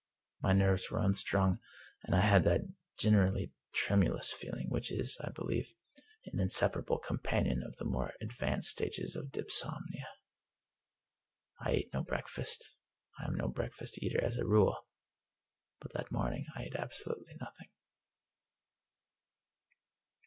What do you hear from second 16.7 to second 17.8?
ab solutely nothing.